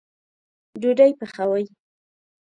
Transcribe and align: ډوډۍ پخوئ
ډوډۍ 0.81 1.11
پخوئ 1.19 1.65